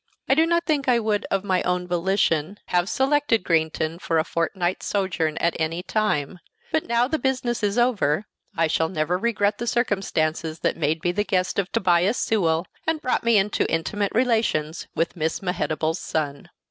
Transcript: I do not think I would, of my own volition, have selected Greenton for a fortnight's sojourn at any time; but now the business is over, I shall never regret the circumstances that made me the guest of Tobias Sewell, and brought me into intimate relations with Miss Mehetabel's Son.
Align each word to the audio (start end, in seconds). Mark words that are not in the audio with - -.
I 0.27 0.33
do 0.33 0.47
not 0.47 0.65
think 0.65 0.87
I 0.89 0.97
would, 0.97 1.27
of 1.29 1.43
my 1.43 1.61
own 1.61 1.87
volition, 1.87 2.57
have 2.69 2.89
selected 2.89 3.43
Greenton 3.43 3.99
for 3.99 4.17
a 4.17 4.23
fortnight's 4.23 4.87
sojourn 4.87 5.37
at 5.37 5.55
any 5.59 5.83
time; 5.83 6.39
but 6.71 6.87
now 6.87 7.07
the 7.07 7.19
business 7.19 7.61
is 7.61 7.77
over, 7.77 8.25
I 8.57 8.65
shall 8.65 8.89
never 8.89 9.15
regret 9.19 9.59
the 9.59 9.67
circumstances 9.67 10.61
that 10.61 10.75
made 10.75 11.03
me 11.03 11.11
the 11.11 11.23
guest 11.23 11.59
of 11.59 11.71
Tobias 11.71 12.17
Sewell, 12.17 12.65
and 12.87 12.99
brought 12.99 13.23
me 13.23 13.37
into 13.37 13.71
intimate 13.71 14.11
relations 14.15 14.87
with 14.95 15.15
Miss 15.15 15.39
Mehetabel's 15.43 15.99
Son. 15.99 16.49